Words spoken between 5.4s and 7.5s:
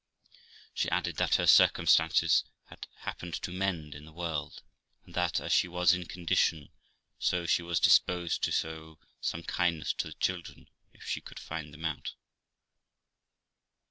she was in condition, so